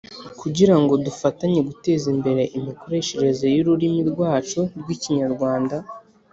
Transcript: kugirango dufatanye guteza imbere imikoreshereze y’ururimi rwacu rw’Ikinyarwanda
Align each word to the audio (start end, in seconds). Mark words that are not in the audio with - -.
kugirango 0.41 0.93
dufatanye 1.05 1.59
guteza 1.69 2.05
imbere 2.13 2.43
imikoreshereze 2.57 3.45
y’ururimi 3.55 4.01
rwacu 4.11 4.59
rw’Ikinyarwanda 4.79 5.75